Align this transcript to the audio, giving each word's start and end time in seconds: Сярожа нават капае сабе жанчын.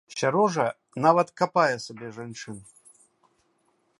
Сярожа 0.19 0.63
нават 1.05 1.27
капае 1.41 1.75
сабе 1.85 2.07
жанчын. 2.17 2.57